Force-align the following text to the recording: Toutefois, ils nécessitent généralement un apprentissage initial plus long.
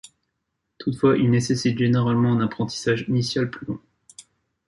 Toutefois, 0.79 1.15
ils 1.15 1.29
nécessitent 1.29 1.77
généralement 1.77 2.33
un 2.33 2.41
apprentissage 2.43 3.05
initial 3.07 3.51
plus 3.51 3.67
long. 3.67 3.79